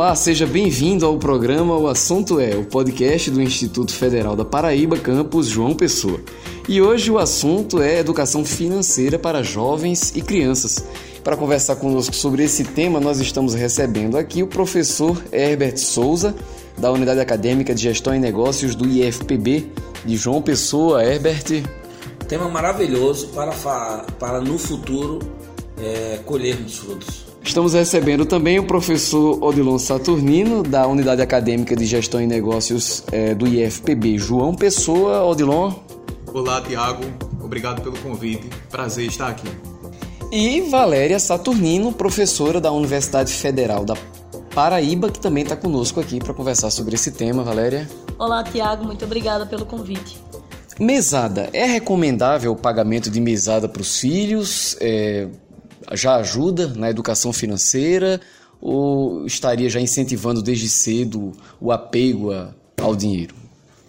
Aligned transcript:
Olá, 0.00 0.16
seja 0.16 0.46
bem-vindo 0.46 1.04
ao 1.04 1.18
programa 1.18 1.76
O 1.76 1.86
Assunto 1.86 2.40
É, 2.40 2.56
o 2.56 2.64
podcast 2.64 3.30
do 3.30 3.42
Instituto 3.42 3.92
Federal 3.92 4.34
da 4.34 4.46
Paraíba, 4.46 4.96
campus 4.96 5.46
João 5.46 5.74
Pessoa. 5.74 6.18
E 6.66 6.80
hoje 6.80 7.10
o 7.10 7.18
assunto 7.18 7.82
é 7.82 7.98
educação 7.98 8.42
financeira 8.42 9.18
para 9.18 9.42
jovens 9.42 10.16
e 10.16 10.22
crianças. 10.22 10.82
Para 11.22 11.36
conversar 11.36 11.76
conosco 11.76 12.16
sobre 12.16 12.42
esse 12.42 12.64
tema, 12.64 12.98
nós 12.98 13.20
estamos 13.20 13.52
recebendo 13.52 14.16
aqui 14.16 14.42
o 14.42 14.46
professor 14.46 15.22
Herbert 15.30 15.76
Souza, 15.76 16.34
da 16.78 16.90
Unidade 16.90 17.20
Acadêmica 17.20 17.74
de 17.74 17.82
Gestão 17.82 18.14
e 18.14 18.18
Negócios 18.18 18.74
do 18.74 18.88
IFPB 18.88 19.70
de 20.06 20.16
João 20.16 20.40
Pessoa. 20.40 21.04
Herbert. 21.04 21.62
Tema 22.26 22.48
maravilhoso 22.48 23.28
para, 23.34 23.52
para 24.18 24.40
no 24.40 24.56
futuro 24.56 25.18
é, 25.78 26.20
colhermos 26.24 26.78
frutos. 26.78 27.29
Estamos 27.42 27.72
recebendo 27.72 28.26
também 28.26 28.58
o 28.58 28.64
professor 28.64 29.42
Odilon 29.42 29.78
Saturnino, 29.78 30.62
da 30.62 30.86
Unidade 30.86 31.22
Acadêmica 31.22 31.74
de 31.74 31.86
Gestão 31.86 32.20
e 32.20 32.26
Negócios 32.26 33.02
é, 33.10 33.34
do 33.34 33.46
IFPB. 33.46 34.18
João 34.18 34.54
Pessoa, 34.54 35.24
Odilon. 35.24 35.72
Olá, 36.32 36.60
Tiago. 36.60 37.02
Obrigado 37.42 37.82
pelo 37.82 37.98
convite. 37.98 38.48
Prazer 38.70 39.06
estar 39.06 39.28
aqui. 39.28 39.48
E 40.30 40.60
Valéria 40.70 41.18
Saturnino, 41.18 41.92
professora 41.92 42.60
da 42.60 42.70
Universidade 42.70 43.32
Federal 43.32 43.84
da 43.84 43.96
Paraíba, 44.54 45.10
que 45.10 45.18
também 45.18 45.42
está 45.42 45.56
conosco 45.56 45.98
aqui 45.98 46.20
para 46.20 46.34
conversar 46.34 46.70
sobre 46.70 46.94
esse 46.94 47.10
tema. 47.10 47.42
Valéria. 47.42 47.88
Olá, 48.18 48.44
Tiago. 48.44 48.84
Muito 48.84 49.04
obrigada 49.04 49.46
pelo 49.46 49.66
convite. 49.66 50.20
Mesada. 50.78 51.50
É 51.52 51.64
recomendável 51.64 52.52
o 52.52 52.56
pagamento 52.56 53.10
de 53.10 53.20
mesada 53.20 53.68
para 53.68 53.82
os 53.82 53.98
filhos? 53.98 54.76
É 54.80 55.26
já 55.92 56.16
ajuda 56.16 56.68
na 56.68 56.90
educação 56.90 57.32
financeira 57.32 58.20
ou 58.60 59.26
estaria 59.26 59.68
já 59.68 59.80
incentivando 59.80 60.42
desde 60.42 60.68
cedo 60.68 61.32
o 61.60 61.72
apego 61.72 62.30
ao 62.80 62.94
dinheiro? 62.94 63.34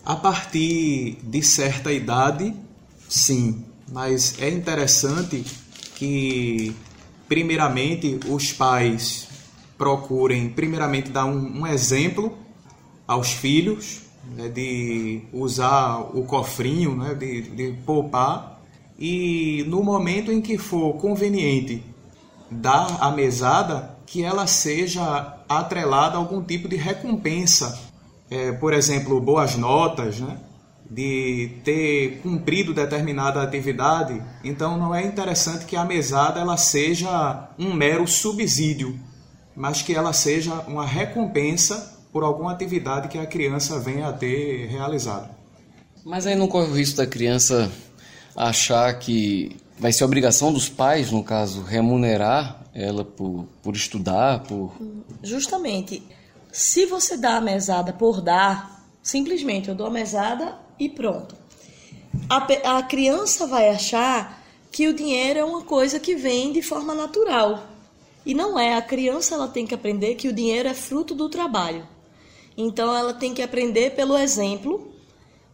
A 0.05 0.15
partir 0.15 1.17
de 1.23 1.41
certa 1.43 1.91
idade, 1.91 2.53
sim, 3.07 3.63
mas 3.91 4.35
é 4.39 4.49
interessante 4.49 5.43
que, 5.95 6.75
primeiramente, 7.27 8.19
os 8.27 8.51
pais 8.51 9.27
procurem, 9.77 10.49
primeiramente, 10.49 11.11
dar 11.11 11.25
um, 11.25 11.61
um 11.61 11.67
exemplo 11.67 12.35
aos 13.07 13.31
filhos 13.31 14.01
né, 14.35 14.47
de 14.47 15.21
usar 15.33 15.99
o 16.15 16.23
cofrinho, 16.23 16.95
né, 16.95 17.13
de, 17.13 17.41
de 17.41 17.73
poupar 17.85 18.61
e 18.97 19.65
no 19.67 19.83
momento 19.83 20.31
em 20.31 20.39
que 20.39 20.57
for 20.57 20.93
conveniente 20.93 21.83
dar 22.51 22.97
a 22.99 23.09
mesada, 23.11 23.97
que 24.05 24.23
ela 24.23 24.45
seja 24.45 25.37
atrelada 25.47 26.15
a 26.15 26.19
algum 26.19 26.43
tipo 26.43 26.67
de 26.67 26.75
recompensa. 26.75 27.79
É, 28.29 28.51
por 28.51 28.73
exemplo, 28.73 29.19
boas 29.21 29.55
notas, 29.55 30.19
né? 30.19 30.37
de 30.91 31.61
ter 31.63 32.19
cumprido 32.21 32.73
determinada 32.73 33.41
atividade, 33.41 34.21
então 34.43 34.77
não 34.77 34.93
é 34.93 35.05
interessante 35.05 35.65
que 35.65 35.77
a 35.77 35.85
mesada 35.85 36.41
ela 36.41 36.57
seja 36.57 37.47
um 37.57 37.73
mero 37.73 38.05
subsídio, 38.05 38.99
mas 39.55 39.81
que 39.81 39.95
ela 39.95 40.11
seja 40.11 40.53
uma 40.67 40.85
recompensa 40.85 41.97
por 42.11 42.23
alguma 42.25 42.51
atividade 42.51 43.07
que 43.07 43.17
a 43.17 43.25
criança 43.25 43.79
venha 43.79 44.09
a 44.09 44.13
ter 44.13 44.67
realizado. 44.67 45.29
Mas 46.03 46.27
aí 46.27 46.35
não 46.35 46.49
corre 46.49 46.69
o 46.69 46.75
risco 46.75 46.97
da 46.97 47.07
criança 47.07 47.71
achar 48.35 48.93
que 48.99 49.55
vai 49.77 49.91
ser 49.91 50.03
obrigação 50.03 50.53
dos 50.53 50.69
pais, 50.69 51.11
no 51.11 51.23
caso, 51.23 51.61
remunerar 51.61 52.63
ela 52.73 53.03
por, 53.03 53.47
por 53.61 53.75
estudar, 53.75 54.43
por... 54.43 54.73
Justamente. 55.23 56.03
Se 56.51 56.85
você 56.85 57.17
dá 57.17 57.37
a 57.37 57.41
mesada 57.41 57.93
por 57.93 58.21
dar, 58.21 58.85
simplesmente 59.01 59.69
eu 59.69 59.75
dou 59.75 59.87
a 59.87 59.91
mesada 59.91 60.57
e 60.79 60.89
pronto. 60.89 61.35
A, 62.29 62.77
a 62.77 62.83
criança 62.83 63.47
vai 63.47 63.69
achar 63.69 64.41
que 64.71 64.87
o 64.87 64.93
dinheiro 64.93 65.39
é 65.39 65.43
uma 65.43 65.63
coisa 65.63 65.99
que 65.99 66.15
vem 66.15 66.51
de 66.51 66.61
forma 66.61 66.95
natural. 66.95 67.67
E 68.25 68.33
não 68.33 68.57
é. 68.59 68.75
A 68.75 68.81
criança 68.81 69.35
ela 69.35 69.47
tem 69.47 69.65
que 69.65 69.75
aprender 69.75 70.15
que 70.15 70.27
o 70.27 70.33
dinheiro 70.33 70.69
é 70.69 70.73
fruto 70.73 71.13
do 71.15 71.29
trabalho. 71.29 71.87
Então 72.55 72.95
ela 72.95 73.13
tem 73.13 73.33
que 73.33 73.41
aprender 73.41 73.91
pelo 73.91 74.17
exemplo 74.17 74.93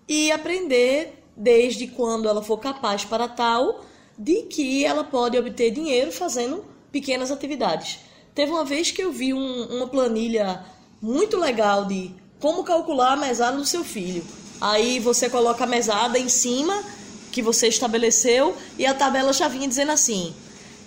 e 0.08 0.32
aprender 0.32 1.24
desde 1.36 1.88
quando 1.88 2.28
ela 2.28 2.42
for 2.42 2.58
capaz 2.58 3.06
para 3.06 3.28
tal, 3.28 3.86
de 4.18 4.44
que 4.44 4.84
ela 4.84 5.04
pode 5.04 5.38
obter 5.38 5.72
dinheiro 5.72 6.12
fazendo 6.12 6.66
pequenas 6.92 7.32
atividades. 7.32 8.00
Teve 8.34 8.52
uma 8.52 8.66
vez 8.66 8.92
que 8.92 9.02
eu 9.02 9.12
vi 9.12 9.34
um, 9.34 9.64
uma 9.66 9.88
planilha 9.88 10.64
muito 11.02 11.38
legal 11.38 11.86
de 11.86 12.12
como 12.40 12.64
calcular 12.64 13.14
a 13.14 13.18
mesada 13.18 13.58
do 13.58 13.66
seu 13.66 13.84
filho. 13.84 14.24
Aí 14.60 15.00
você 15.00 15.30
coloca 15.30 15.64
a 15.64 15.68
mesada 15.68 16.18
em 16.18 16.30
cima 16.30 16.84
que 17.32 17.42
você 17.42 17.68
estabeleceu 17.68 18.56
e 18.78 18.86
a 18.86 18.94
tabela 18.94 19.32
já 19.34 19.48
vinha 19.48 19.68
dizendo 19.68 19.92
assim: 19.92 20.34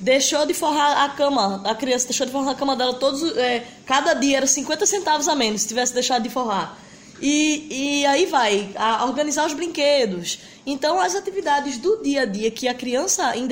deixou 0.01 0.45
de 0.47 0.55
forrar 0.55 1.05
a 1.05 1.09
cama, 1.11 1.63
a 1.65 1.75
criança 1.75 2.07
deixou 2.07 2.27
de 2.27 2.33
forrar 2.33 2.53
a 2.53 2.55
cama 2.55 2.75
dela 2.75 2.95
todos, 2.95 3.37
é, 3.37 3.65
cada 3.87 4.15
dia 4.15 4.39
era 4.39 4.47
50 4.47 4.87
centavos 4.87 5.29
a 5.29 5.35
menos 5.37 5.63
se 5.63 5.69
tivesse 5.69 5.95
deixado 5.95 6.23
de 6.23 6.31
forrar. 6.31 6.77
E, 7.21 8.01
e 8.01 8.07
aí 8.07 8.25
vai, 8.27 8.71
a 8.77 9.05
organizar 9.05 9.47
os 9.47 9.53
brinquedos. 9.53 10.39
Então, 10.65 10.99
as 10.99 11.15
atividades 11.15 11.77
do 11.77 12.03
dia 12.03 12.23
a 12.23 12.25
dia 12.25 12.51
que 12.51 12.67
a 12.67 12.75
criança, 12.75 13.37
em 13.37 13.47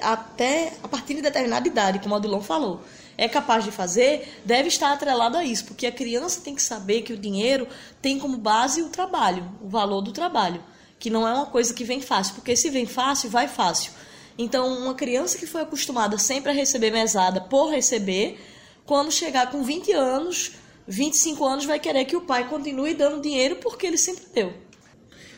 até 0.00 0.72
a 0.82 0.88
partir 0.88 1.14
de 1.14 1.22
determinada 1.22 1.68
idade, 1.68 1.98
como 1.98 2.14
a 2.14 2.18
Odilon 2.18 2.40
falou, 2.40 2.82
é 3.18 3.28
capaz 3.28 3.64
de 3.64 3.70
fazer, 3.70 4.40
deve 4.44 4.68
estar 4.68 4.92
atrelado 4.92 5.36
a 5.36 5.44
isso, 5.44 5.64
porque 5.64 5.86
a 5.86 5.92
criança 5.92 6.40
tem 6.40 6.54
que 6.54 6.62
saber 6.62 7.02
que 7.02 7.12
o 7.12 7.16
dinheiro 7.16 7.66
tem 8.00 8.18
como 8.18 8.36
base 8.36 8.82
o 8.82 8.88
trabalho, 8.88 9.50
o 9.62 9.68
valor 9.68 10.00
do 10.00 10.12
trabalho, 10.12 10.62
que 10.98 11.10
não 11.10 11.26
é 11.26 11.32
uma 11.32 11.46
coisa 11.46 11.72
que 11.72 11.84
vem 11.84 12.00
fácil, 12.00 12.34
porque 12.34 12.56
se 12.56 12.70
vem 12.70 12.86
fácil, 12.86 13.30
vai 13.30 13.48
fácil. 13.48 13.92
Então, 14.38 14.68
uma 14.78 14.94
criança 14.94 15.38
que 15.38 15.46
foi 15.46 15.62
acostumada 15.62 16.18
sempre 16.18 16.50
a 16.50 16.54
receber 16.54 16.90
mesada 16.90 17.40
por 17.40 17.70
receber, 17.70 18.38
quando 18.84 19.10
chegar 19.10 19.50
com 19.50 19.62
20 19.62 19.92
anos, 19.92 20.52
25 20.86 21.44
anos 21.44 21.64
vai 21.64 21.80
querer 21.80 22.04
que 22.04 22.16
o 22.16 22.20
pai 22.20 22.48
continue 22.48 22.94
dando 22.94 23.20
dinheiro 23.20 23.56
porque 23.56 23.86
ele 23.86 23.98
sempre 23.98 24.24
deu. 24.32 24.52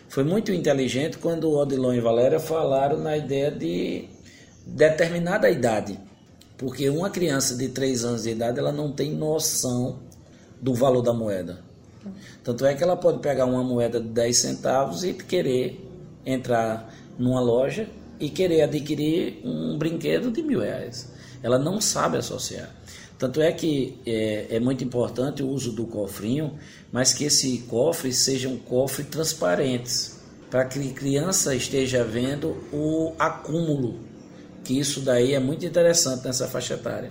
Foi 0.08 0.24
muito 0.24 0.52
inteligente 0.52 1.18
quando 1.18 1.50
Odilon 1.50 1.94
e 1.94 2.00
Valéria 2.00 2.40
falaram 2.40 2.98
na 2.98 3.16
ideia 3.16 3.50
de 3.50 4.08
determinada 4.66 5.50
idade. 5.50 5.98
Porque 6.56 6.88
uma 6.88 7.08
criança 7.08 7.56
de 7.56 7.68
3 7.68 8.04
anos 8.04 8.22
de 8.22 8.30
idade 8.30 8.58
ela 8.58 8.72
não 8.72 8.90
tem 8.90 9.12
noção 9.12 10.00
do 10.60 10.74
valor 10.74 11.02
da 11.02 11.12
moeda. 11.12 11.60
Tanto 12.42 12.64
é 12.64 12.74
que 12.74 12.82
ela 12.82 12.96
pode 12.96 13.20
pegar 13.20 13.44
uma 13.44 13.62
moeda 13.62 14.00
de 14.00 14.08
10 14.08 14.36
centavos 14.36 15.04
e 15.04 15.12
querer 15.12 15.86
entrar 16.24 16.92
numa 17.18 17.40
loja 17.40 17.88
e 18.18 18.28
querer 18.28 18.62
adquirir 18.62 19.40
um 19.44 19.78
brinquedo 19.78 20.30
de 20.30 20.42
mil 20.42 20.60
reais. 20.60 21.12
Ela 21.42 21.58
não 21.58 21.80
sabe 21.80 22.16
associar. 22.16 22.70
Tanto 23.18 23.40
é 23.40 23.50
que 23.50 23.98
é, 24.06 24.46
é, 24.50 24.60
muito 24.60 24.84
importante 24.84 25.42
o 25.42 25.48
uso 25.48 25.72
do 25.72 25.84
cofrinho, 25.86 26.56
mas 26.92 27.12
que 27.12 27.24
esse 27.24 27.58
cofre 27.68 28.12
seja 28.12 28.48
um 28.48 28.56
cofre 28.56 29.04
transparente, 29.04 30.12
para 30.48 30.64
que 30.64 30.78
a 30.78 30.92
criança 30.92 31.54
esteja 31.54 32.04
vendo 32.04 32.56
o 32.72 33.12
acúmulo, 33.18 33.98
que 34.62 34.78
isso 34.78 35.00
daí 35.00 35.34
é 35.34 35.40
muito 35.40 35.66
interessante 35.66 36.24
nessa 36.24 36.46
faixa 36.46 36.74
etária. 36.74 37.08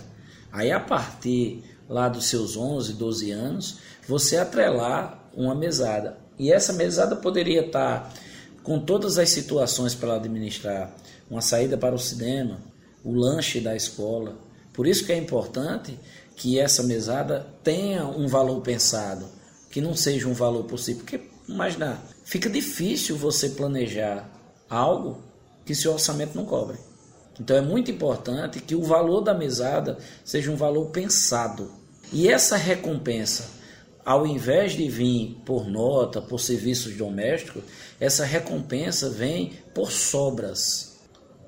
Aí 0.51 0.72
a 0.72 0.79
partir 0.79 1.62
lá 1.89 2.07
dos 2.07 2.27
seus 2.27 2.56
11, 2.56 2.94
12 2.94 3.31
anos, 3.31 3.77
você 4.07 4.38
atrelar 4.38 5.30
uma 5.36 5.53
mesada. 5.53 6.18
E 6.39 6.51
essa 6.51 6.71
mesada 6.71 7.18
poderia 7.18 7.65
estar 7.65 8.13
com 8.63 8.80
todas 8.80 9.18
as 9.18 9.30
situações 9.30 9.94
para 9.94 10.15
administrar, 10.15 10.95
uma 11.30 11.42
saída 11.42 11.77
para 11.77 11.95
o 11.95 12.00
cinema, 12.00 12.60
o 13.03 13.13
lanche 13.13 13.60
da 13.60 13.75
escola, 13.75 14.38
por 14.77 14.85
isso 14.85 15.07
que 15.07 15.12
é 15.12 15.18
importante 15.18 16.00
que 16.35 16.59
essa 16.59 16.83
mesada 16.83 17.47
tenha 17.63 18.06
um 18.06 18.27
valor 18.27 18.62
pensado, 18.62 19.25
que 19.71 19.81
não 19.81 19.95
seja 19.95 20.27
um 20.27 20.35
valor 20.35 20.65
possível. 20.65 21.03
Porque, 21.03 21.19
imagina, 21.50 22.00
fica 22.24 22.47
difícil 22.47 23.18
você 23.18 23.50
planejar 23.50 24.29
algo 24.69 25.24
que 25.65 25.74
seu 25.74 25.94
orçamento 25.94 26.35
não 26.35 26.45
cobre. 26.45 26.77
Então 27.39 27.57
é 27.57 27.62
muito 27.62 27.89
importante 27.89 28.59
que 28.62 28.75
o 28.75 28.83
valor 28.83 29.21
da 29.21 29.33
mesada 29.33 29.97
seja 30.24 30.51
um 30.51 30.56
valor 30.56 30.91
pensado. 30.91 31.71
E 32.13 32.27
essa 32.27 32.56
recompensa, 32.56 33.50
ao 34.06 34.27
invés 34.27 34.74
de 34.74 34.88
vir 34.88 35.41
por 35.44 35.68
nota, 35.68 36.21
por 36.21 36.39
serviços 36.39 36.95
domésticos, 36.95 37.63
essa 38.00 38.24
recompensa 38.24 39.09
vem 39.09 39.53
por 39.74 39.91
sobras. 39.91 41.00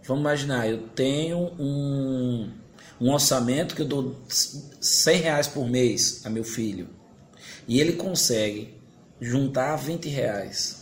Vamos 0.07 0.21
imaginar, 0.21 0.67
eu 0.67 0.87
tenho 0.95 1.37
um, 1.59 2.49
um 2.99 3.11
orçamento 3.11 3.75
que 3.75 3.81
eu 3.81 3.87
dou 3.87 4.15
100 4.27 5.21
reais 5.21 5.47
por 5.47 5.67
mês 5.67 6.21
a 6.25 6.29
meu 6.29 6.43
filho 6.43 6.89
e 7.67 7.79
ele 7.79 7.93
consegue 7.93 8.75
juntar 9.21 9.75
20 9.75 10.09
reais, 10.09 10.77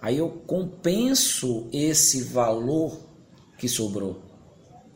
aí 0.00 0.18
eu 0.18 0.28
compenso 0.28 1.68
esse 1.72 2.22
valor 2.22 2.98
que 3.58 3.68
sobrou. 3.68 4.22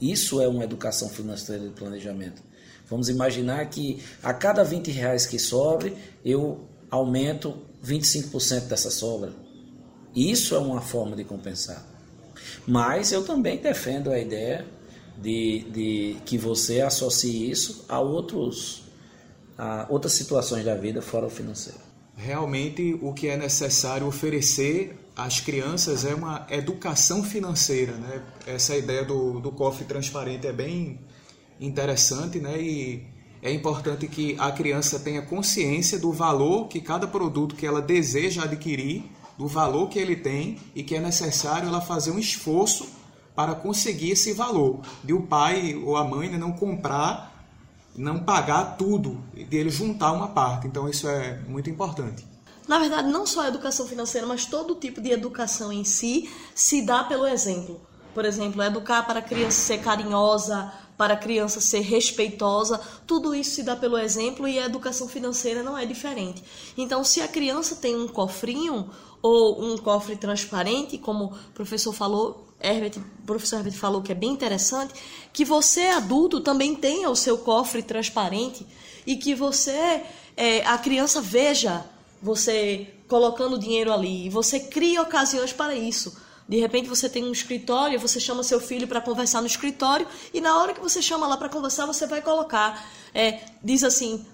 Isso 0.01 0.41
é 0.41 0.49
uma 0.49 0.65
educação 0.65 1.09
financeira 1.09 1.65
de 1.67 1.75
planejamento. 1.75 2.43
Vamos 2.89 3.09
imaginar 3.09 3.65
que 3.67 4.03
a 4.23 4.33
cada 4.33 4.65
20 4.65 4.91
reais 4.91 5.27
que 5.27 5.39
sobre, 5.39 5.97
eu 6.25 6.67
aumento 6.91 7.59
25% 7.85 8.63
dessa 8.63 8.91
sobra. 8.91 9.33
Isso 10.15 10.55
é 10.55 10.59
uma 10.59 10.81
forma 10.81 11.15
de 11.15 11.25
compensar. 11.25 11.87
Mas 12.67 13.13
eu 13.13 13.25
também 13.25 13.59
defendo 13.59 14.11
a 14.11 14.19
ideia 14.19 14.65
de, 15.21 15.65
de 15.71 16.17
que 16.25 16.39
você 16.39 16.81
associe 16.81 17.51
isso 17.51 17.85
a, 17.89 18.01
outros, 18.01 18.85
a 19.57 19.87
outras 19.89 20.13
situações 20.13 20.65
da 20.65 20.75
vida 20.75 21.03
fora 21.03 21.27
o 21.27 21.31
financeiro. 21.31 21.81
Realmente, 22.17 22.99
o 23.03 23.13
que 23.13 23.29
é 23.29 23.37
necessário 23.37 24.07
oferecer 24.07 24.99
às 25.17 25.41
crianças 25.41 26.05
é 26.05 26.15
uma 26.15 26.47
educação 26.51 27.23
financeira. 27.23 27.93
Né? 27.93 28.23
Essa 28.47 28.77
ideia 28.77 29.05
do, 29.05 29.41
do 29.41 29.51
cofre 29.53 29.85
transparente 29.85 30.47
é 30.47 30.53
bem 30.53 31.01
interessante 31.61 32.39
né? 32.39 32.61
e 32.61 33.07
é 33.43 33.53
importante 33.53 34.09
que 34.09 34.37
a 34.39 34.51
criança 34.51 34.99
tenha 34.99 35.23
consciência 35.23 35.99
do 35.99 36.13
valor 36.13 36.67
que 36.69 36.81
cada 36.81 37.07
produto 37.07 37.55
que 37.55 37.67
ela 37.67 37.81
deseja 37.81 38.45
adquirir, 38.45 39.05
do 39.37 39.47
valor 39.47 39.89
que 39.89 39.99
ele 39.99 40.17
tem 40.17 40.59
e 40.75 40.83
que 40.83 40.97
é 40.97 41.01
necessário 41.01 41.69
ela 41.69 41.81
fazer 41.81 42.11
um 42.11 42.19
esforço 42.19 42.98
para 43.39 43.55
conseguir 43.55 44.11
esse 44.11 44.33
valor. 44.33 44.81
De 45.05 45.13
o 45.13 45.23
pai 45.23 45.73
ou 45.77 45.97
a 45.97 46.03
mãe 46.03 46.29
né, 46.29 46.37
não 46.37 46.51
comprar, 46.51 47.47
não 47.97 48.19
pagar 48.19 48.77
tudo, 48.77 49.23
de 49.33 49.57
ele 49.57 49.71
juntar 49.71 50.11
uma 50.11 50.27
parte. 50.27 50.67
Então 50.67 50.89
isso 50.89 51.07
é 51.09 51.39
muito 51.47 51.71
importante. 51.71 52.27
Na 52.67 52.81
verdade, 52.81 53.07
não 53.07 53.25
só 53.25 53.43
a 53.43 53.47
educação 53.47 53.87
financeira, 53.87 54.27
mas 54.27 54.45
todo 54.45 54.75
tipo 54.75 55.01
de 55.01 55.13
educação 55.13 55.73
em 55.73 55.85
si 55.85 56.29
se 56.53 56.83
dá 56.83 57.05
pelo 57.05 57.29
exemplo. 57.29 57.81
Por 58.13 58.25
exemplo, 58.25 58.61
educar 58.61 59.05
para 59.05 59.21
a 59.21 59.23
criança 59.23 59.61
ser 59.61 59.79
carinhosa, 59.83 60.73
para 60.97 61.15
a 61.15 61.17
criança 61.17 61.61
ser 61.61 61.83
respeitosa, 61.83 62.81
tudo 63.07 63.37
isso 63.37 63.53
se 63.53 63.63
dá 63.63 63.77
pelo 63.77 63.97
exemplo 63.97 64.49
e 64.49 64.59
a 64.59 64.67
educação 64.67 65.07
financeira 65.09 65.63
não 65.63 65.79
é 65.79 65.87
diferente. 65.87 66.43
Então, 66.77 67.05
se 67.05 67.21
a 67.21 67.29
criança 67.29 67.77
tem 67.77 67.95
um 67.95 68.09
cofrinho 68.09 68.91
ou 69.23 69.63
um 69.63 69.79
cofre 69.79 70.17
transparente, 70.17 70.99
como 70.99 71.27
o 71.27 71.53
professor 71.55 71.93
falou, 71.93 72.48
Herbert, 72.61 72.99
o 72.99 73.27
professor 73.27 73.57
Herbert 73.57 73.75
falou 73.75 74.03
que 74.03 74.13
é 74.13 74.15
bem 74.15 74.31
interessante, 74.31 74.95
que 75.33 75.45
você 75.45 75.83
adulto 75.89 76.41
também 76.41 76.75
tenha 76.75 77.09
o 77.09 77.17
seu 77.17 77.39
cofre 77.39 77.83
transparente 77.83 78.67
e 79.07 79.17
que 79.17 79.35
você, 79.35 80.03
é, 80.37 80.65
a 80.67 80.77
criança 80.77 81.21
veja 81.21 81.85
você 82.21 82.93
colocando 83.07 83.59
dinheiro 83.59 83.93
ali 83.93 84.27
e 84.27 84.29
você 84.29 84.61
cria 84.61 85.01
ocasiões 85.01 85.53
para 85.53 85.75
isso. 85.75 86.17
De 86.49 86.59
repente 86.59 86.89
você 86.89 87.09
tem 87.09 87.25
um 87.25 87.33
escritório, 87.33 88.01
você 88.01 88.19
chama 88.19 88.43
seu 88.43 88.59
filho 88.59 88.89
para 88.89 89.01
conversar 89.01 89.41
no 89.41 89.47
escritório 89.47 90.07
e 90.33 90.41
na 90.41 90.59
hora 90.59 90.73
que 90.73 90.81
você 90.81 91.01
chama 91.03 91.27
lá 91.27 91.37
para 91.37 91.49
conversar, 91.49 91.87
você 91.87 92.07
vai 92.07 92.23
colocar, 92.23 92.91
é, 93.15 93.41
diz 93.63 93.85
assim, 93.85 94.25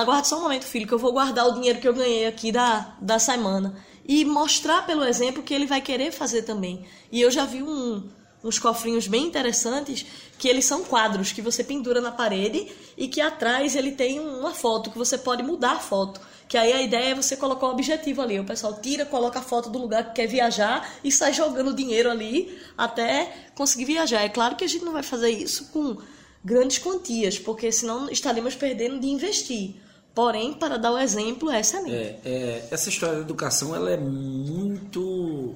aguarde 0.00 0.26
só 0.26 0.38
um 0.38 0.42
momento, 0.42 0.64
filho, 0.64 0.86
que 0.86 0.94
eu 0.94 0.98
vou 0.98 1.12
guardar 1.12 1.46
o 1.46 1.52
dinheiro 1.52 1.80
que 1.80 1.86
eu 1.86 1.94
ganhei 1.94 2.26
aqui 2.26 2.50
da, 2.50 2.94
da 3.00 3.18
semana. 3.18 3.76
E 4.04 4.24
mostrar 4.24 4.84
pelo 4.84 5.04
exemplo 5.04 5.42
que 5.42 5.54
ele 5.54 5.66
vai 5.66 5.80
querer 5.80 6.10
fazer 6.10 6.42
também. 6.42 6.84
E 7.12 7.20
eu 7.20 7.30
já 7.30 7.44
vi 7.44 7.62
um, 7.62 8.08
uns 8.42 8.58
cofrinhos 8.58 9.06
bem 9.06 9.24
interessantes 9.24 10.04
que 10.36 10.48
eles 10.48 10.64
são 10.64 10.84
quadros 10.84 11.32
que 11.32 11.40
você 11.40 11.62
pendura 11.62 12.00
na 12.00 12.10
parede 12.10 12.70
e 12.98 13.08
que 13.08 13.20
atrás 13.20 13.76
ele 13.76 13.92
tem 13.92 14.18
uma 14.18 14.52
foto 14.52 14.90
que 14.90 14.98
você 14.98 15.16
pode 15.16 15.42
mudar 15.42 15.72
a 15.72 15.78
foto. 15.78 16.20
Que 16.48 16.58
aí 16.58 16.72
a 16.72 16.82
ideia 16.82 17.12
é 17.12 17.14
você 17.14 17.36
colocar 17.36 17.68
um 17.68 17.70
objetivo 17.70 18.20
ali. 18.20 18.38
O 18.38 18.44
pessoal 18.44 18.74
tira, 18.74 19.06
coloca 19.06 19.38
a 19.38 19.42
foto 19.42 19.70
do 19.70 19.78
lugar 19.78 20.08
que 20.08 20.14
quer 20.14 20.26
viajar 20.26 20.92
e 21.02 21.10
sai 21.10 21.32
jogando 21.32 21.72
dinheiro 21.72 22.10
ali 22.10 22.58
até 22.76 23.32
conseguir 23.54 23.86
viajar. 23.86 24.22
É 24.22 24.28
claro 24.28 24.56
que 24.56 24.64
a 24.64 24.68
gente 24.68 24.84
não 24.84 24.92
vai 24.92 25.04
fazer 25.04 25.30
isso 25.30 25.70
com 25.72 25.96
grandes 26.44 26.78
quantias, 26.78 27.38
porque 27.38 27.72
senão 27.72 28.10
estaríamos 28.10 28.54
perdendo 28.54 29.00
de 29.00 29.06
investir. 29.06 29.83
Porém, 30.14 30.54
para 30.54 30.78
dar 30.78 30.92
o 30.92 30.98
exemplo, 30.98 31.50
é 31.50 31.60
excelente. 31.60 31.92
É, 31.92 32.20
é, 32.24 32.68
essa 32.70 32.88
história 32.88 33.16
da 33.16 33.22
educação 33.22 33.74
ela 33.74 33.90
é 33.90 33.96
muito. 33.96 35.54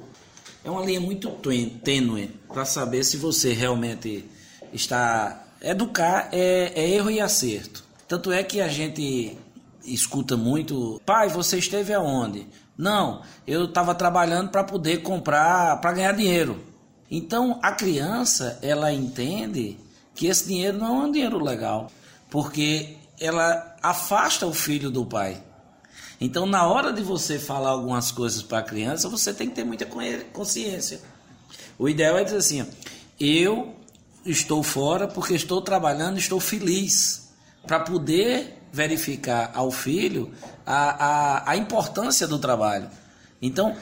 É 0.65 0.71
uma 0.71 0.85
linha 0.85 1.01
muito 1.01 1.31
tênue 1.85 2.29
para 2.49 2.65
saber 2.65 3.05
se 3.05 3.17
você 3.17 3.53
realmente 3.53 4.25
está. 4.73 5.45
Educar 5.61 6.29
é, 6.33 6.73
é 6.75 6.91
erro 6.91 7.11
e 7.11 7.21
acerto. 7.21 7.85
Tanto 8.07 8.31
é 8.33 8.43
que 8.43 8.61
a 8.61 8.69
gente 8.69 9.37
escuta 9.85 10.37
muito: 10.37 11.01
pai, 11.07 11.29
você 11.29 11.59
esteve 11.59 11.95
aonde? 11.95 12.47
Não, 12.77 13.23
eu 13.47 13.65
estava 13.67 13.95
trabalhando 13.95 14.51
para 14.51 14.65
poder 14.65 15.03
comprar, 15.03 15.81
para 15.81 15.93
ganhar 15.93 16.13
dinheiro. 16.13 16.65
Então 17.11 17.59
a 17.63 17.73
criança 17.73 18.59
ela 18.63 18.93
entende 18.93 19.79
que 20.15 20.27
esse 20.27 20.47
dinheiro 20.49 20.79
não 20.79 21.03
é 21.03 21.07
um 21.07 21.13
dinheiro 21.13 21.43
legal, 21.43 21.91
porque 22.31 22.97
ela 23.21 23.77
afasta 23.83 24.47
o 24.47 24.53
filho 24.53 24.91
do 24.91 25.05
pai. 25.05 25.43
Então, 26.21 26.47
na 26.47 26.67
hora 26.67 26.93
de 26.93 27.03
você 27.03 27.39
falar 27.39 27.71
algumas 27.71 28.11
coisas 28.11 28.43
para 28.43 28.59
a 28.59 28.63
criança, 28.63 29.09
você 29.09 29.33
tem 29.33 29.49
que 29.49 29.55
ter 29.55 29.65
muita 29.65 29.87
consciência. 30.33 31.01
O 31.79 31.89
ideal 31.89 32.19
é 32.19 32.25
dizer 32.25 32.39
assim: 32.39 32.67
eu 33.21 33.75
estou 34.27 34.63
fora 34.63 35.07
porque 35.07 35.35
estou 35.35 35.63
trabalhando, 35.63 36.19
estou 36.19 36.41
feliz, 36.41 37.31
para 37.67 37.81
poder 37.81 38.59
verificar 38.73 39.53
ao 39.55 39.71
filho 39.71 40.33
a, 40.67 41.07
a, 41.07 41.51
a 41.53 41.57
importância 41.57 42.27
do 42.27 42.39
trabalho. 42.39 42.91
Então, 43.41 43.77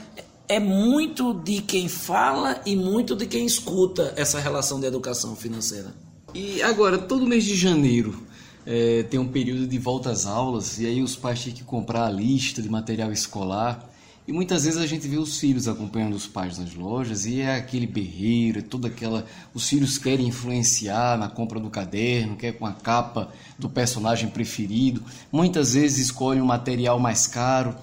é 0.49 0.61
muito 0.61 1.33
de 1.33 1.63
quem 1.63 1.89
fala 1.89 2.61
e 2.65 2.77
muito 2.77 3.17
de 3.17 3.27
quem 3.27 3.47
escuta 3.47 4.13
essa 4.17 4.39
relação 4.39 4.79
de 4.79 4.87
educação 4.87 5.35
financeira. 5.35 5.95
E 6.35 6.63
agora, 6.63 6.99
todo 6.99 7.27
mês 7.27 7.45
de 7.45 7.57
janeiro 7.57 8.27
é, 8.67 9.05
tem 9.05 9.21
um 9.21 9.29
período 9.29 9.67
de 9.67 9.79
volta 9.79 10.11
às 10.11 10.27
aulas 10.27 10.81
e 10.81 10.87
aí 10.87 11.01
os 11.01 11.15
pais 11.15 11.45
têm 11.45 11.53
que 11.53 11.63
comprar 11.63 12.07
a 12.07 12.11
lista 12.11 12.61
de 12.61 12.69
material 12.69 13.13
escolar. 13.13 13.89
E 14.27 14.33
muitas 14.33 14.65
vezes 14.65 14.81
a 14.81 14.87
gente 14.87 15.07
vê 15.07 15.17
os 15.19 15.39
filhos 15.39 15.69
acompanhando 15.69 16.15
os 16.15 16.27
pais 16.27 16.59
nas 16.59 16.75
lojas 16.75 17.27
e 17.27 17.43
é 17.43 17.55
aquele 17.55 17.87
berreiro, 17.87 18.59
é 18.59 18.63
toda 18.63 18.89
aquela. 18.89 19.25
Os 19.55 19.69
filhos 19.69 19.99
querem 19.99 20.27
influenciar 20.27 21.17
na 21.17 21.29
compra 21.29 21.61
do 21.61 21.71
caderno, 21.71 22.35
quer 22.35 22.53
com 22.53 22.67
a 22.67 22.73
capa 22.73 23.33
do 23.57 23.71
personagem 23.71 24.29
preferido. 24.29 25.01
Muitas 25.31 25.75
vezes 25.75 26.07
escolhem 26.07 26.43
um 26.43 26.47
material 26.47 26.99
mais 26.99 27.29
caro. 27.29 27.77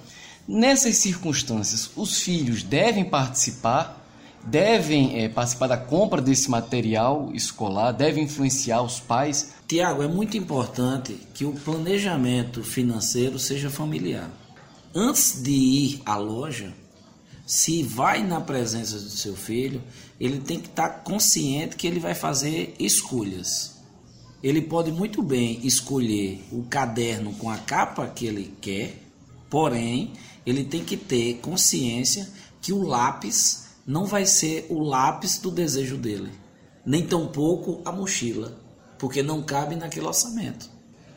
Nessas 0.45 0.97
circunstâncias, 0.97 1.89
os 1.95 2.19
filhos 2.19 2.61
devem 2.61 3.05
participar, 3.05 4.05
devem 4.43 5.21
é, 5.23 5.29
participar 5.29 5.67
da 5.67 5.77
compra 5.77 6.21
desse 6.21 6.51
material 6.51 7.31
escolar, 7.33 7.93
devem 7.93 8.25
influenciar 8.25 8.81
os 8.81 8.99
pais. 8.99 9.52
Tiago, 9.67 10.03
é 10.03 10.07
muito 10.07 10.37
importante 10.37 11.17
que 11.33 11.45
o 11.45 11.53
planejamento 11.53 12.63
financeiro 12.63 13.39
seja 13.39 13.69
familiar 13.69 14.29
antes 14.93 15.41
de 15.41 15.51
ir 15.51 16.01
à 16.05 16.15
loja, 16.17 16.73
se 17.45 17.83
vai 17.83 18.23
na 18.23 18.39
presença 18.39 18.97
do 18.97 19.09
seu 19.09 19.35
filho, 19.35 19.81
ele 20.19 20.39
tem 20.39 20.59
que 20.59 20.67
estar 20.67 21.03
consciente 21.03 21.75
que 21.75 21.87
ele 21.87 21.99
vai 21.99 22.13
fazer 22.13 22.75
escolhas. 22.79 23.81
Ele 24.41 24.61
pode 24.61 24.91
muito 24.91 25.21
bem 25.21 25.59
escolher 25.65 26.43
o 26.51 26.63
caderno 26.63 27.33
com 27.33 27.49
a 27.49 27.57
capa 27.57 28.07
que 28.07 28.25
ele 28.25 28.53
quer, 28.61 29.01
porém, 29.49 30.13
ele 30.45 30.63
tem 30.63 30.83
que 30.83 30.95
ter 30.95 31.35
consciência 31.35 32.29
que 32.61 32.71
o 32.71 32.83
lápis 32.83 33.67
não 33.85 34.05
vai 34.05 34.25
ser 34.25 34.67
o 34.69 34.79
lápis 34.79 35.37
do 35.37 35.51
desejo 35.51 35.97
dele, 35.97 36.31
nem 36.85 37.05
tampouco 37.05 37.81
a 37.83 37.91
mochila, 37.91 38.57
porque 39.03 39.21
não 39.21 39.41
cabe 39.41 39.75
naquele 39.75 40.05
orçamento. 40.05 40.69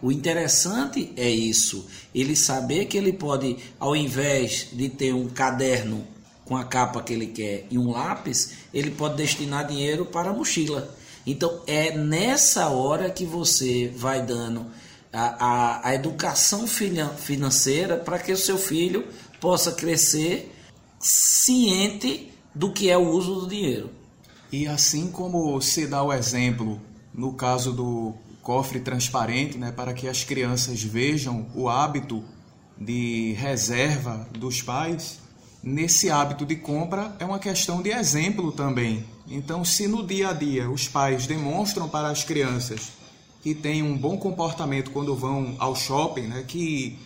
O 0.02 0.10
interessante 0.10 1.12
é 1.16 1.30
isso, 1.30 1.86
ele 2.12 2.34
saber 2.34 2.86
que 2.86 2.98
ele 2.98 3.12
pode, 3.12 3.58
ao 3.78 3.94
invés 3.94 4.70
de 4.72 4.88
ter 4.88 5.14
um 5.14 5.28
caderno 5.28 6.04
com 6.44 6.56
a 6.56 6.64
capa 6.64 7.00
que 7.00 7.12
ele 7.12 7.28
quer 7.28 7.64
e 7.70 7.78
um 7.78 7.92
lápis, 7.92 8.54
ele 8.74 8.90
pode 8.90 9.14
destinar 9.14 9.68
dinheiro 9.68 10.04
para 10.04 10.30
a 10.30 10.32
mochila. 10.32 10.92
Então 11.24 11.62
é 11.64 11.96
nessa 11.96 12.70
hora 12.70 13.08
que 13.08 13.24
você 13.24 13.86
vai 13.94 14.20
dando 14.20 14.66
a, 15.12 15.46
a, 15.46 15.88
a 15.90 15.94
educação 15.94 16.66
financeira 16.66 17.98
para 17.98 18.18
que 18.18 18.32
o 18.32 18.36
seu 18.36 18.58
filho 18.58 19.06
possa 19.40 19.70
crescer 19.70 20.52
ciente 20.98 22.32
do 22.52 22.72
que 22.72 22.90
é 22.90 22.98
o 22.98 23.08
uso 23.08 23.42
do 23.42 23.46
dinheiro. 23.46 23.90
E 24.50 24.66
assim 24.66 25.08
como 25.08 25.60
se 25.62 25.86
dá 25.86 26.02
o 26.02 26.12
exemplo 26.12 26.82
no 27.16 27.32
caso 27.32 27.72
do 27.72 28.14
cofre 28.42 28.78
transparente, 28.78 29.58
né, 29.58 29.72
para 29.72 29.92
que 29.92 30.06
as 30.06 30.22
crianças 30.22 30.82
vejam 30.82 31.46
o 31.54 31.68
hábito 31.68 32.22
de 32.78 33.32
reserva 33.38 34.28
dos 34.38 34.62
pais. 34.62 35.18
Nesse 35.62 36.10
hábito 36.10 36.44
de 36.44 36.54
compra 36.54 37.16
é 37.18 37.24
uma 37.24 37.38
questão 37.38 37.82
de 37.82 37.90
exemplo 37.90 38.52
também. 38.52 39.04
Então, 39.28 39.64
se 39.64 39.88
no 39.88 40.06
dia 40.06 40.28
a 40.28 40.32
dia 40.32 40.70
os 40.70 40.86
pais 40.86 41.26
demonstram 41.26 41.88
para 41.88 42.08
as 42.08 42.22
crianças 42.22 42.92
que 43.42 43.54
têm 43.54 43.82
um 43.82 43.96
bom 43.96 44.16
comportamento 44.16 44.90
quando 44.90 45.16
vão 45.16 45.56
ao 45.58 45.74
shopping, 45.74 46.28
né, 46.28 46.44
que 46.46 46.98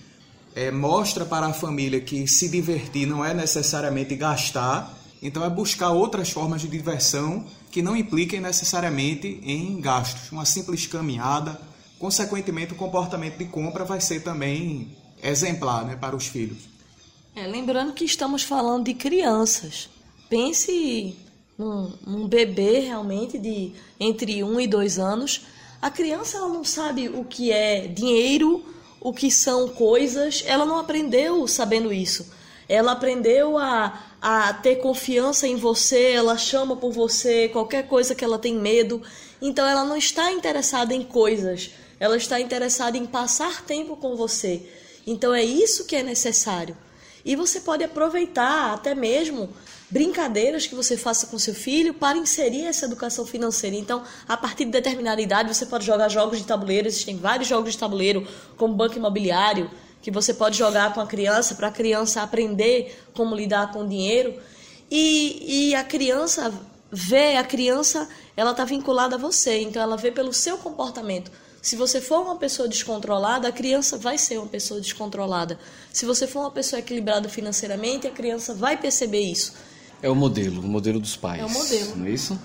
é, 0.55 0.71
mostra 0.71 1.25
para 1.25 1.47
a 1.47 1.53
família 1.53 2.01
que 2.01 2.27
se 2.27 2.49
divertir 2.49 3.07
não 3.07 3.25
é 3.25 3.33
necessariamente 3.33 4.15
gastar, 4.17 4.99
então 5.23 5.45
é 5.45 5.49
buscar 5.49 5.91
outras 5.91 6.31
formas 6.31 6.61
de 6.61 6.69
diversão 6.69 7.47
que 7.71 7.83
não 7.83 7.97
impliquem 7.97 8.41
necessariamente 8.41 9.41
em 9.43 9.81
gastos. 9.81 10.31
Uma 10.33 10.45
simples 10.45 10.87
caminhada, 10.87 11.61
consequentemente, 11.99 12.73
o 12.73 12.77
comportamento 12.77 13.39
de 13.39 13.45
compra 13.45 13.85
vai 13.85 14.01
ser 14.01 14.21
também 14.21 14.97
exemplar 15.23 15.85
né, 15.85 15.97
para 15.97 16.17
os 16.17 16.27
filhos. 16.27 16.59
É, 17.35 17.47
lembrando 17.47 17.93
que 17.93 18.05
estamos 18.05 18.43
falando 18.43 18.85
de 18.85 18.95
crianças. 18.95 19.89
Pense 20.29 21.17
num, 21.57 21.93
num 22.07 22.29
bebê 22.29 22.81
realmente 22.81 23.39
de 23.39 23.73
entre 23.99 24.43
um 24.43 24.61
e 24.61 24.67
dois 24.67 24.99
anos. 24.99 25.43
A 25.81 25.91
criança 25.91 26.39
ela 26.39 26.49
não 26.49 26.65
sabe 26.65 27.09
o 27.09 27.25
que 27.25 27.53
é 27.53 27.87
dinheiro, 27.87 28.65
o 29.01 29.13
que 29.13 29.31
são 29.31 29.69
coisas, 29.69 30.43
ela 30.47 30.67
não 30.67 30.79
aprendeu 30.79 31.47
sabendo 31.47 31.93
isso. 31.93 32.31
Ela 32.71 32.93
aprendeu 32.93 33.59
a, 33.59 34.01
a 34.23 34.55
ter 34.55 34.77
confiança 34.77 35.45
em 35.45 35.57
você, 35.57 36.13
ela 36.13 36.39
chama 36.39 36.77
por 36.77 36.93
você, 36.93 37.49
qualquer 37.49 37.89
coisa 37.89 38.15
que 38.15 38.25
ela 38.25 38.39
tem 38.39 38.55
medo. 38.55 39.03
Então 39.43 39.67
ela 39.67 39.83
não 39.83 39.97
está 39.97 40.31
interessada 40.31 40.95
em 40.95 41.03
coisas, 41.03 41.73
ela 41.99 42.17
está 42.17 42.39
interessada 42.41 42.97
em 42.97 43.07
passar 43.07 43.65
tempo 43.65 43.97
com 43.97 44.15
você. 44.15 44.71
Então 45.05 45.35
é 45.35 45.43
isso 45.43 45.85
que 45.85 45.97
é 45.97 46.05
necessário. 46.05 46.77
E 47.25 47.35
você 47.35 47.59
pode 47.61 47.83
aproveitar 47.83 48.73
até 48.73 48.95
mesmo 48.95 49.49
brincadeiras 49.91 50.65
que 50.65 50.75
você 50.77 50.97
faça 50.97 51.27
com 51.27 51.41
seu 51.41 51.53
filho 51.53 51.93
para 51.93 52.17
inserir 52.17 52.67
essa 52.67 52.87
educação 52.87 53.27
financeira. 53.27 53.75
Então, 53.75 54.05
a 54.29 54.37
partir 54.37 54.65
de 54.65 54.71
determinada 54.71 55.21
idade, 55.21 55.53
você 55.53 55.67
pode 55.67 55.85
jogar 55.85 56.09
jogos 56.09 56.39
de 56.39 56.45
tabuleiro. 56.45 56.87
Existem 56.87 57.17
vários 57.17 57.49
jogos 57.49 57.73
de 57.73 57.79
tabuleiro, 57.79 58.25
como 58.57 58.75
banco 58.75 58.97
imobiliário, 58.97 59.69
que 60.03 60.11
você 60.11 60.33
pode 60.33 60.57
jogar 60.57 60.95
com 60.95 61.01
a 61.01 61.07
criança 61.07 61.55
para 61.55 61.69
a 61.69 61.73
criança 61.73 62.23
aprender 62.23 63.05
como 63.15 63.35
lidar 63.35 63.73
com 63.73 63.85
o 63.85 63.89
dinheiro. 63.89 64.35
E, 64.91 65.71
e 65.71 65.75
a 65.75 65.85
criança 65.85 66.53
vê, 66.91 67.37
a 67.37 67.45
criança 67.45 68.09
ela 68.37 68.51
está 68.53 68.65
vinculada 68.65 69.17
a 69.17 69.19
você, 69.19 69.61
então 69.61 69.81
ela 69.83 69.97
vê 69.97 70.11
pelo 70.11 70.33
seu 70.33 70.59
comportamento. 70.59 71.31
Se 71.63 71.77
você 71.77 72.01
for 72.01 72.23
uma 72.23 72.37
pessoa 72.37 72.67
descontrolada, 72.67 73.49
a 73.49 73.53
criança 73.53 73.99
vai 73.99 74.17
ser 74.17 74.39
uma 74.39 74.47
pessoa 74.47 74.81
descontrolada. 74.81 75.59
Se 75.93 76.07
você 76.07 76.27
for 76.27 76.41
uma 76.41 76.51
pessoa 76.51 76.81
equilibrada 76.81 77.29
financeiramente, 77.29 78.07
a 78.07 78.11
criança 78.11 78.55
vai 78.55 78.79
perceber 78.79 79.21
isso. 79.21 79.53
É 80.03 80.09
o 80.09 80.15
modelo, 80.15 80.63
o 80.63 80.67
modelo 80.67 80.99
dos 80.99 81.17
pais. 81.17 81.43
É 81.43 81.45
o 81.45 81.51
modelo. 81.51 81.97
Não 81.97 82.07
é 82.07 82.11
isso? 82.11 82.39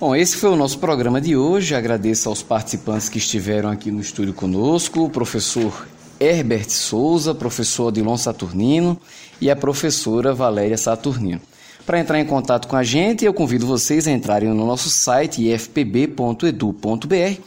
Bom, 0.00 0.16
esse 0.16 0.36
foi 0.36 0.48
o 0.48 0.56
nosso 0.56 0.78
programa 0.78 1.20
de 1.20 1.36
hoje. 1.36 1.74
Agradeço 1.74 2.30
aos 2.30 2.42
participantes 2.42 3.10
que 3.10 3.18
estiveram 3.18 3.70
aqui 3.70 3.90
no 3.90 4.00
estúdio 4.00 4.32
conosco, 4.32 5.04
o 5.04 5.10
professor 5.10 5.86
Herbert 6.22 6.70
Souza, 6.70 7.34
professor 7.34 7.88
Adilon 7.88 8.16
Saturnino 8.16 8.96
e 9.40 9.50
a 9.50 9.56
professora 9.56 10.32
Valéria 10.32 10.78
Saturnino. 10.78 11.40
Para 11.84 11.98
entrar 11.98 12.20
em 12.20 12.24
contato 12.24 12.68
com 12.68 12.76
a 12.76 12.84
gente, 12.84 13.24
eu 13.24 13.34
convido 13.34 13.66
vocês 13.66 14.06
a 14.06 14.12
entrarem 14.12 14.48
no 14.50 14.64
nosso 14.64 14.88
site 14.88 15.42
ifpb.edu.br 15.42 17.40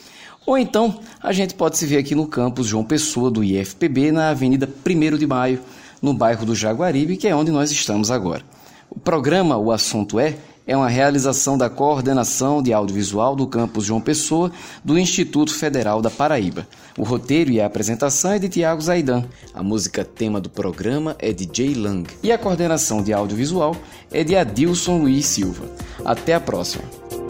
ou 0.46 0.58
então 0.58 1.00
a 1.24 1.32
gente 1.32 1.56
pode 1.56 1.78
se 1.78 1.86
ver 1.86 1.98
aqui 1.98 2.14
no 2.14 2.28
campus 2.28 2.68
João 2.68 2.84
Pessoa 2.84 3.32
do 3.32 3.42
IFPB, 3.42 4.12
na 4.12 4.30
Avenida 4.30 4.70
1 4.86 5.18
de 5.18 5.26
Maio, 5.26 5.62
no 6.02 6.14
bairro 6.14 6.46
do 6.46 6.54
Jaguaribe, 6.54 7.16
que 7.16 7.30
é 7.30 7.36
onde 7.36 7.52
nós 7.52 7.72
estamos 7.72 8.12
agora. 8.12 8.44
O 8.90 9.00
programa 9.00 9.58
O 9.58 9.72
Assunto 9.72 10.20
É 10.20 10.36
é 10.68 10.76
uma 10.76 10.90
realização 10.90 11.58
da 11.58 11.70
coordenação 11.70 12.62
de 12.62 12.74
audiovisual 12.74 13.36
do 13.36 13.48
campus 13.48 13.86
João 13.86 14.02
Pessoa 14.02 14.52
do 14.84 14.98
Instituto 14.98 15.54
Federal 15.54 16.02
da 16.02 16.10
Paraíba. 16.10 16.68
O 16.98 17.04
roteiro 17.04 17.52
e 17.52 17.60
a 17.62 17.66
apresentação 17.66 18.32
é 18.32 18.40
de 18.40 18.50
Tiago 18.50 18.82
Zaidan. 18.82 19.26
A 19.54 19.62
música 19.62 20.04
tema 20.04 20.40
do 20.40 20.50
programa 20.50 21.16
é 21.20 21.32
de 21.32 21.50
Jay 21.52 21.74
Lang. 21.74 22.10
E 22.24 22.32
a 22.32 22.38
coordenação 22.38 23.04
de 23.04 23.14
audiovisual 23.14 23.76
é 24.12 24.24
de 24.24 24.36
Adilson 24.36 25.00
Luiz 25.00 25.26
Silva. 25.26 25.66
Até 26.04 26.34
a 26.34 26.40
próxima! 26.40 27.25